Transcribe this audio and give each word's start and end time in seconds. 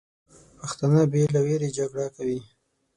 پښتانه 0.59 1.01
بې 1.11 1.23
له 1.33 1.39
ویرې 1.45 1.69
جګړه 1.77 2.07
کوي. 2.15 2.39